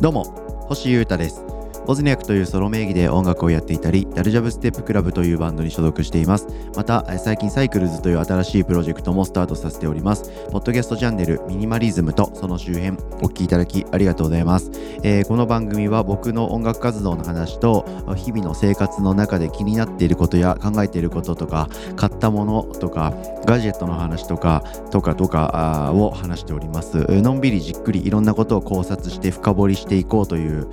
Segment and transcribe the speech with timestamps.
[0.00, 0.24] どうも
[0.66, 1.59] 星優太です。
[1.86, 6.46] ボズニャクというソロ名義で音楽をやっていたりダルジャブステップクラブというバンドに所属しています。
[6.76, 10.30] また最近サイクルズという新しいプロジェクトもスタートさせております。
[10.50, 12.90] ポッドキャストチャンネルミニマリズムとその周辺
[13.22, 14.70] お聞きいただきありがとうございます、
[15.02, 17.84] えー、この番組は僕の音楽活動の話と
[18.16, 27.06] 日々の生活の中で気になっていることや考えていることとか買ったものとかガジェットの話とかとかとかを話しております。
[27.08, 30.68] のんびりじっくりいろんなことを考察して深掘りしていこうという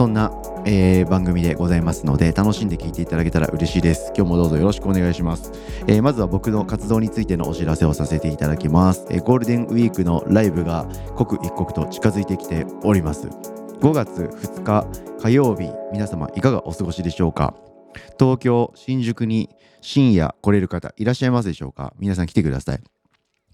[0.00, 0.32] そんな
[0.64, 4.14] えー、番組でございますので楽しんで聴いていただけたら嬉しいです。
[4.16, 5.52] 今日もどうぞよろしくお願いします、
[5.86, 10.86] えー、まずは僕の活動についてのお知らせをさせていただきます、えー、ゴールデンウィークのライブが
[11.16, 13.26] 刻一刻と近づいてきております。
[13.28, 14.86] 5月2日
[15.20, 17.54] 火曜日皆様いかがお過ごしでしょうか？
[18.18, 19.50] 東京新宿に
[19.82, 21.92] 深夜来れる方いらっしゃいますでしょうか？
[21.98, 22.99] 皆さん来てください。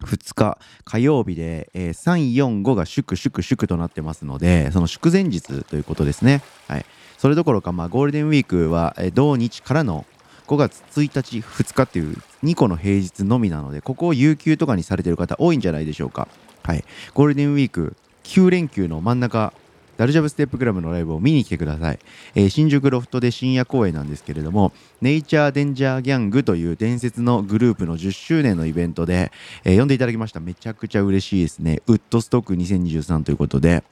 [0.02, 6.86] 2日火曜日で、えー、345が祝祝祝となってますのでその祝前日ということですね、はい、
[7.18, 10.04] それどころか、まあ、ゴールデンウィークは、えー、同日からの
[10.46, 16.28] 5月1日2日っていう2個の平日のみなのでここを有給とかにされてる方多いんじゃないでしょうか、
[16.62, 16.84] はい、
[17.14, 19.52] ゴールデンウィーク9連休の真ん中
[19.96, 21.98] ダルジャブステップクラブのライブを見に来てください、
[22.34, 29.32] えー、新宿ロフトで深夜公演なんですけれどもネイチャーデンジャーギャングという伝説のグループの10周年のイベントで、
[29.64, 30.40] えー、呼んでいただきました。
[30.40, 31.82] めちゃくちゃ嬉しいですね。
[31.86, 33.84] ウッドストック2023ということで。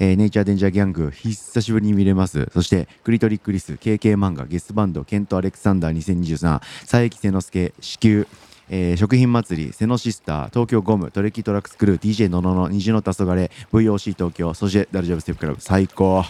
[0.00, 2.48] えー、ネイチャーデンジャーギャング久しぶりに見れます。
[2.52, 8.26] そしてクリトリックリス KK 漫画ゲストバンドケント・アレクサンダー2023佐伯瀬之助子宮
[8.68, 16.24] えー、食品祭り、セノシスター、東京ゴム、トレキトラックスクルー、DJ ののの、虹の黄昏、VOC 東京、そしてダルジャブステップクラブ、最高。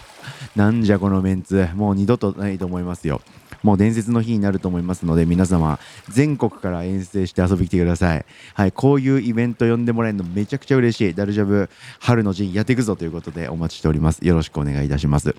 [0.56, 3.20] なんじゃこのメンツ、もう二度とないと思いますよ。
[3.62, 8.24] もう伝説の日になると思いますので、皆様、全国から遠征して遊びに来てください。
[8.52, 11.14] はい、こういうイベント呼んでもらえるのめちゃくちゃ嬉しい。
[11.14, 14.26] ダルジャブ春の陣やっていくぞということでお待ちしております。
[14.26, 15.34] よろしくお願いいたします。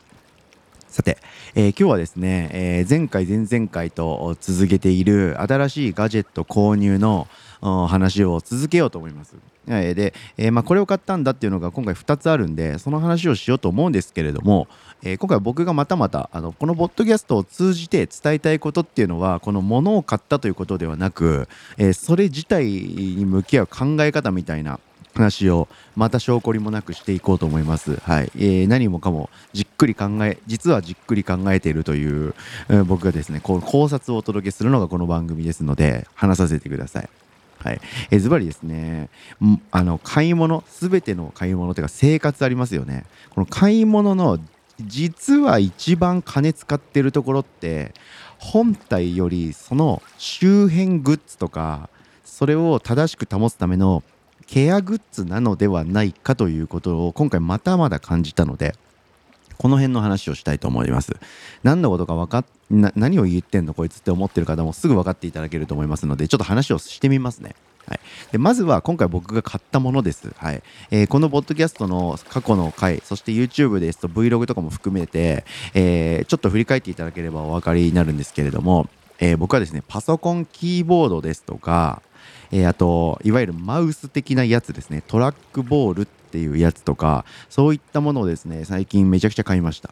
[0.96, 1.18] さて、
[1.56, 7.28] えー、今日はですね、えー、前回前々回と続けている新しいガジェット購入の
[7.59, 9.36] 話を続けようと思います。
[9.68, 14.69] えー、で、え、まあ、これを買ったんだっていうのが今回2つあるんでその話をしようと思うんですけれども、
[15.03, 24.80] え、今回僕がまたまたあのこのポッドキャストを通じて伝えたいことっていうのはこの物を買ったということではなく、えそれ自体に向き合う考え方みたいな
[25.16, 27.96] 話をまた証拠りもなくしていこうと思います。
[28.02, 32.36] はい、えー、何もかもじっくり考え、実はじっくり考えているという、
[32.70, 37.09] えー、僕がですね、こう考察をお届けするのがこの番組ですので、話させてください。
[37.59, 37.81] はい、
[38.12, 39.09] えズバリですね、
[39.72, 43.06] あの買い物、すべての買い物というか生活ありますよね。
[43.31, 44.40] この買い物の
[44.81, 47.94] 実は一番金使ってるところって
[48.38, 51.90] 本体よりその周辺グッズとか
[52.24, 54.04] それを正しく保つための
[54.47, 58.75] ケアグッズなのではないかということを今回またまだ感じたので
[59.57, 61.16] この辺の話をしたいと思います。
[61.63, 63.73] 何のことか分かっ何を言ってんの？
[63.73, 67.56] こいつって思ってる方もすぐ分かっていただけると思いますのでちょっと話をしてみますね。
[67.88, 68.00] はい、
[68.31, 70.33] でまずは今回僕が買ったものです。
[70.38, 75.45] はいえー、このポッドキャストの過去の回、そして YouTube ですと Vlog とかも含めて、
[75.75, 78.89] えー、ちょっと振り返っていただければお分かりになるんですけれども、
[79.19, 82.01] えー、僕はですね、パソコンキーボードですとか、
[82.51, 85.03] えー、あといわゆるマウス的なやつですね。
[85.07, 89.91] トラックボールっていうやつとかそういったものをですね最近めちゃくちゃ買いました。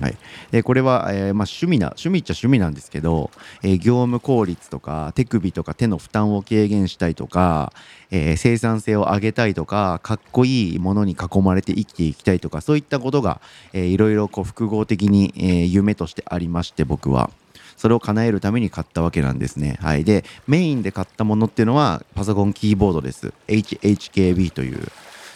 [0.00, 0.16] はい、
[0.52, 3.30] でこれは、えー、まあ、趣味な趣味っちゃ趣味なんですけど、
[3.62, 7.72] えー、業務効率とか手首とか手の負担を軽減したいとか、
[8.10, 13.40] えー、生産性を上げたいとかかっこいいものに囲まれて生きていきたいとかそういったことが、
[13.72, 17.30] えー、いろいろこう複合的に、え夢としてありまして僕は。
[17.78, 19.78] それを叶えるために買ったわけなんですね。
[19.80, 20.04] はい。
[20.04, 23.32] で、メインで買ったものっていうのはパソコンキーボードです。
[23.46, 24.88] HHKB という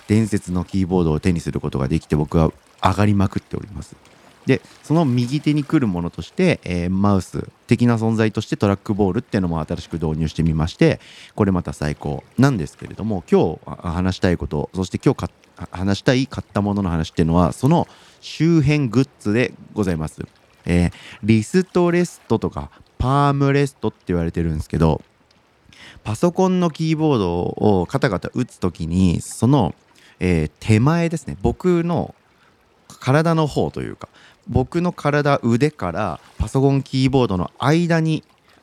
[0.09, 3.97] 伝説のキーボードを手にすることができて僕は上がりまくっております。
[4.47, 11.01] でその右手に来るものとして、えー、マウス的な存在としてトラックボールっていうのも新しく導入してみまして
[11.37, 15.31] これまた最高なんですけれども今日話したいことそして今日
[15.71, 17.87] 話したい買ったものの話っていうのはその
[18.21, 20.27] 周辺グッズでございます。
[20.67, 20.93] えー、
[21.23, 25.03] リストレストとかパームレストって言われてるんですけど
[26.05, 29.75] パソコンのキーボードをカタカタ打つ時にその、
[30.21, 31.37] えー、手前ですね。
[31.43, 32.15] 僕の
[33.01, 34.09] 体の方というか
[34.49, 38.23] 僕の体腕からパソコンキーボードの間に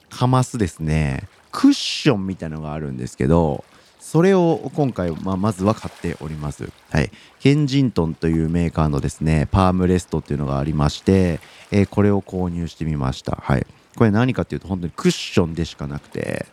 [0.10, 3.64] かますですねクッションみたいのがあるんですけど
[4.00, 6.72] それを今回、まあ、まずは買っております。
[6.90, 7.12] はい。
[7.40, 11.40] ケンジントンというメーカーのですね、パームレストっていうのがありまして、
[11.72, 13.38] えー、これを購入してみました。
[13.42, 13.68] はい。
[14.00, 16.46] これ何かっていうと本当にクッションでしかなくて、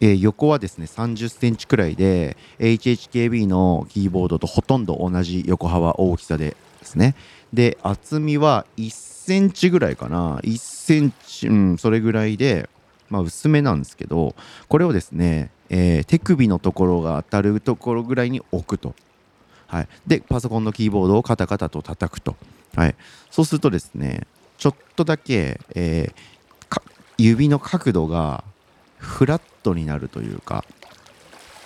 [0.00, 7.16] えー、横はですね30センチくらいで HHKB のキーボードとほとんど同じ横幅大きさでですね
[7.52, 12.68] で厚みは1センチぐらいかな1センチうんそれぐらいで
[13.08, 14.34] まあ薄めなんですけど
[14.68, 18.94] これをですね、えー、手首のところが当たるところぐらいに置くと。
[19.66, 22.36] はい、でパソコンのキーボードをカタカタと叩くと、
[22.74, 22.94] はい、
[23.30, 24.26] そうするとですね
[24.56, 26.82] ちょっとだけ、えー、
[27.18, 28.44] 指の角度が
[28.96, 30.64] フラットになるというか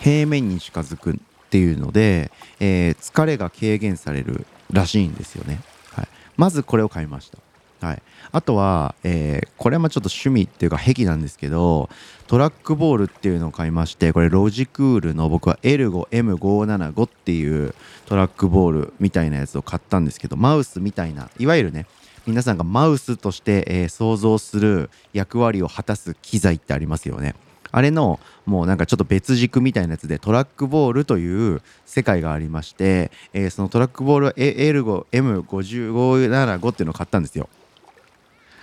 [0.01, 1.15] 平面に近づくっ
[1.51, 5.61] ていうので、えー、疲れが軽減されるらしいんですよね、
[5.93, 7.39] はい、まずこれを買いました。
[7.83, 11.91] はい、あとは、えー、これはちょっと趣味っていうか癖なんですけど
[12.29, 17.75] トラックボールっていうのを買いましてこれロジクールの僕は L5M575 っていう
[18.07, 21.87] トラックボールみたいなやつを買ったんですけどマウスみたいないわゆるね
[22.25, 27.35] 皆さんがマウスとして、えー、想像する役割を果たす機材ってありますよね。
[27.73, 37.49] あれのもうなんかちょっと別軸みたいなやつでトラックボールという世界がありまして、えー、そのトラックボールは L5M5575 っていうのを買ったんですよ。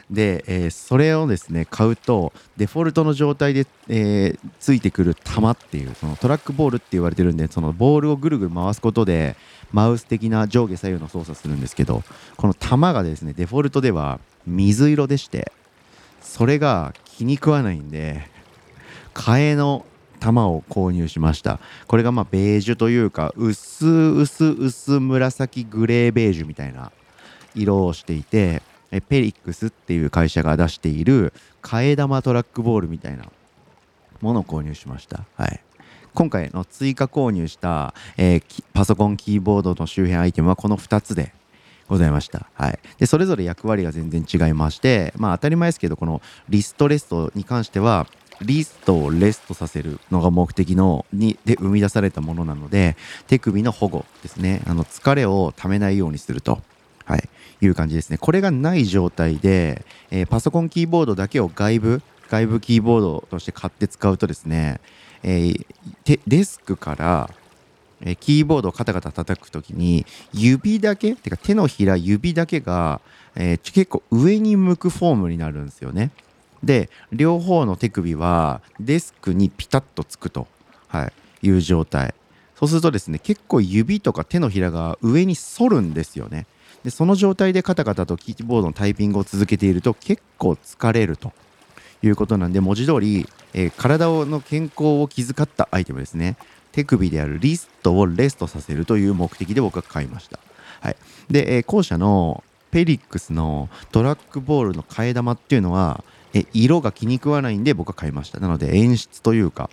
[0.09, 9.35] で、えー、それをですね買うとデフォルトの状態で、えー、ついてくる玉っていうそのトラックボールって言われてるんでそのボールをぐるぐる回すことで
[9.71, 12.03] マウス的な上下左右の操作するんですけど
[12.37, 15.51] この玉がですねデフォルトでは水色でして
[16.21, 18.27] それが気に食わないんで
[19.13, 19.85] 替えの
[20.19, 21.59] 玉を購入しました。
[21.87, 26.91] これがまあベージュというか薄薄薄紫グレーベージュみたいな
[27.55, 33.25] 色をしていてペリックスっていう会社が出している替え玉トラックボールみたいな
[34.21, 35.25] ものを購入しました。
[35.35, 35.59] はい。
[36.13, 41.33] 今回の追加購入した、えー、パソコンキーボードの周辺アイテムはこの2つで
[41.87, 42.47] ございました。
[42.55, 42.79] はい。
[42.97, 48.07] で、それぞれ役割が全然違いまして、まあ当たり前ですけど、このリストレストに関しては、
[48.41, 52.95] リストをレストさせるのが目的のにで生み出されたものなので
[53.27, 56.61] 手首の保護ですねあの疲れをためないようにすると
[57.09, 57.27] はい、
[57.61, 58.17] いう感じですね。
[58.17, 64.79] これがない状態で、えー、パソコンキーボードだけを外部、外部キーボードとして買って使うとですね、
[65.23, 67.29] えー、デスクから、
[68.01, 73.01] え、キーボードをカタカタ叩くときに指だけてか手のひら指だけが、
[73.35, 76.11] えー、結構上に向くフォームになるんですよね。
[76.63, 80.47] で両方の手首はデスクにピタッとつくと、
[80.87, 81.05] は
[81.41, 82.13] い、いう状態
[82.57, 86.45] そうするとですね結構指とか手のひらが上に反るんですよね。
[86.83, 91.33] でその状態でカタカタとキーボードのタイピングを続けていると結構疲れると
[92.01, 96.37] いうことなんで文字通り、えー、体の健康を気遣ったアイテムですね。
[96.71, 100.39] 手首であるリストをレストさせるという目的で僕は買いました、
[100.81, 100.95] はい、
[101.29, 106.03] で、えー、後者のペリックスのトラックボールの替え玉っていうのは
[106.33, 108.39] え色が気に食わないんで僕は買いました。
[108.39, 109.69] なので演出というか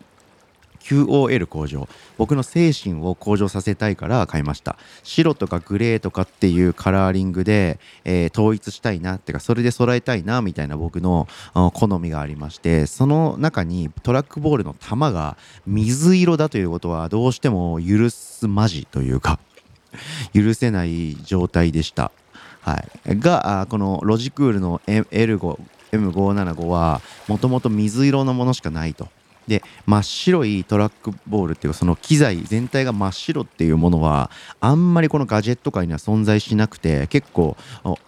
[0.86, 11.26] QOL 向上僕の精神を向上させたいから買いました白とかグレーとかっていうカラーリングで、えー、統一したいなってかそれで揃えたいなみたいな僕の
[11.74, 15.36] 好みがありましてその中にトラックボールの球が
[15.66, 19.40] 水色だということはどうしても許すまじというか
[20.32, 22.12] 許せない状態でした。
[22.60, 25.58] はい、がこのロジクールの L5
[25.92, 29.08] M575 はもともと水色のものしかないと。
[29.46, 37.56] で真っ白いトラックボールっていうその機材全体が真っ白っていうものはあんまりこのガジェット界には存在しなくて結構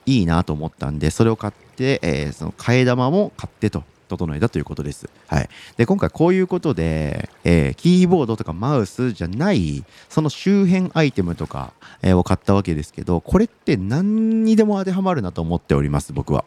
[0.06, 5.08] いいなと思ったんでそれを買って、えー、その替え玉も買ってと整えたということです。
[5.26, 16.44] はい、で今回こういうことで、えー、キーボードとかマウスじゃないその周辺アイテムとか、えー、を買ったわけですけどこれって何にでも当てはまるなと思っております僕は。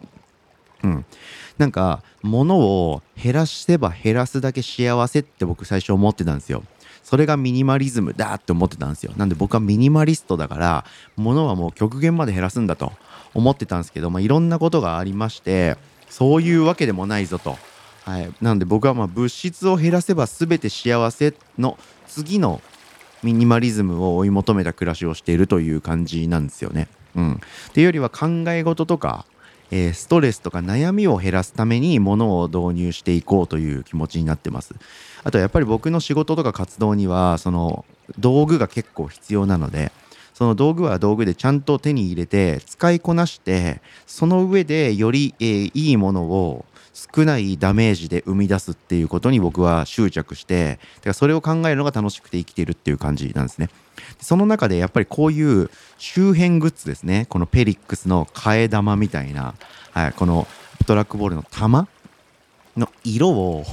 [0.83, 1.05] うん、
[1.57, 6.63] なんか物を減らせば減らすだけ幸せって僕最初思ってたんですよ。
[7.03, 9.13] それがミニマリズムだって思ってたんですよ。
[9.17, 10.85] なんで僕はミニマリストだから
[11.17, 12.93] 物はもう極限まで減らすんだと
[13.33, 15.77] 思ってたんですけど、まあ、いろんなことがありまして
[16.09, 17.57] そういうわけでもないぞと。
[18.05, 22.61] はい、なので僕はまあ物質を減らせば全て幸せの次の
[23.23, 26.87] ミニマリズムを追い求めた暮らしをしているという感じなんですよね。
[27.15, 27.37] うん、っ
[27.73, 29.25] ていうよりは考え事とか
[29.71, 34.75] え、ストレスとか悩みを減らすためにものを導入していこうという気持ちになってます。
[35.23, 37.85] あとやっぱり僕の仕事とか活動にはその
[38.19, 39.91] 道具が結構必要なので
[40.41, 53.69] その道具は道具でちゃんと手に入れて使いこなしてその上でより、えー、いいものを少ないダメージで生み出すっていうことに僕は執着してだからそれを考えるのが楽しくて生きているっていう感じなんですね。
[54.19, 55.69] その中でやっぱりこういう
[55.99, 59.53] 周辺グッズですねこのペリックスの替え玉みたいな、
[59.91, 60.47] はい、この
[60.87, 61.87] トラックボールの玉
[62.75, 63.63] の色を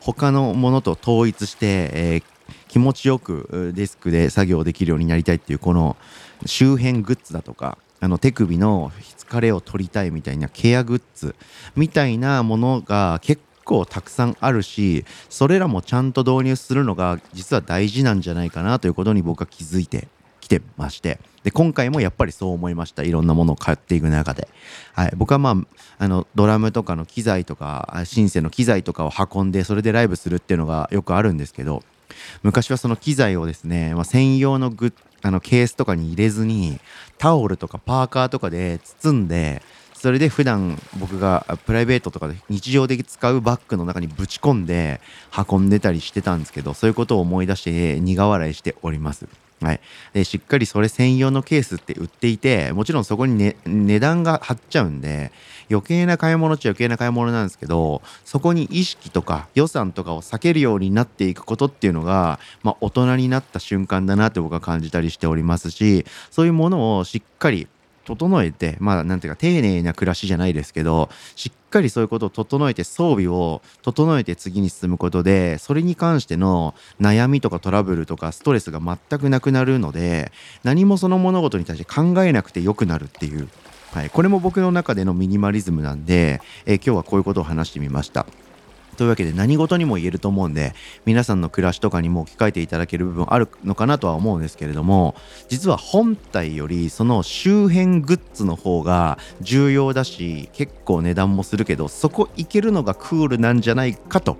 [0.00, 2.35] 他のものと統一して、えー、
[2.68, 5.96] 気持ちよくデスクで作業できるようになりたいっていうこの
[6.44, 11.34] 周辺グッズだとかあの手首の疲れを取りたいみたいなケアグッズ
[11.74, 20.08] みたいなものが結構たくさんあるしそれらもちゃんと導入するのが実は大事なんじゃないかなということに僕は気づいて
[20.40, 21.18] きてまして。
[21.42, 23.04] で今回もやっぱりそう思いました。
[23.04, 24.48] いろんなものを買っていく中で、
[24.94, 25.56] はい、僕はまあ
[26.04, 31.84] あのドラムとかの機材とかシンセの機材とかを運んでそれでライブするっていうのがよくあるんですけど
[32.42, 34.92] 昔はその機材をですね、まあ、専用のグ
[35.22, 36.78] あのケースとかに入れずに
[37.18, 39.62] タオルとかパーカーとかで包んで
[39.94, 45.00] それで普段僕がプライベートとかで日常的使うバッグの中にぶち込んで
[45.50, 49.26] 運んでたりしてたんですけどそういうことを思い出して苦笑いしております。
[49.62, 49.80] はい、
[50.12, 55.32] でしっかりそれ専用のケースって売っていてもちろんそこに、ね、値段が張っちゃうんで
[55.70, 67.66] 余計な買い物っちゃ余計な買い物なんですけどそこに意識とか予算とかを避けるようになっていくことっていうのが、まあ、大人になった瞬間だなって僕は感じたりしておりますしそういうものをしっかり
[68.04, 80.32] 整えてまあなんていうか丁寧な暮らしじゃないですけどしっかりそういうことを整えて装備を整えて次に進むことでそれに関しての悩みとかトラブルとかストレスが全くなくなるので
[80.64, 83.48] 何もその物事に対して考えなくてよくなるっていう、
[83.92, 88.26] はい、これも僕の中でのミニマリズムなんで、え今日はこういうことを話してみました。
[88.96, 90.74] というわけで何事にも言えると思うんで
[91.04, 95.14] 皆さんの暮らしとかにも置き換えていただける部分あるのかなとは思うんですけれども
[95.48, 104.38] 実は本体よりその周辺グッズの方が重要だし結構値段もするけどそこ行けるのがクールなんじゃないかと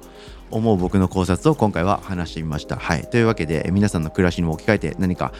[0.51, 2.77] 思う僕の考察を今回は話してみました。
[2.77, 5.33] はい、というわけで皆さんの暮らしにも置き換えて何か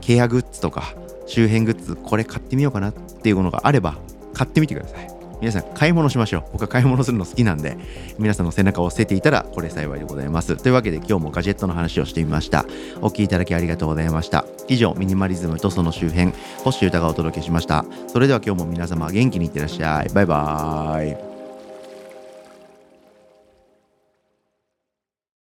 [0.00, 0.94] ケアグッズとか
[1.26, 3.96] 周辺グッズこれ買ってみようかなっていうものがあれば
[4.34, 5.11] 買ってみてください。
[5.42, 6.44] 皆さん買い物しましょう。
[6.52, 7.76] 僕は買い物するの好きなんで、
[8.16, 10.56] 皆さんの背中を押せていたらこれ幸いでございます。
[10.56, 12.64] というわけで今日もガジェットの話をしてみました。
[13.00, 14.44] お聴きいただきありがとうございました。
[14.68, 16.32] 以上、ミニマリズムとその周辺、
[16.62, 17.84] 星歌がお届けしました。
[18.06, 20.14] それでは今日も皆様元気にいってらっしゃい。
[20.14, 21.31] バイバーイ。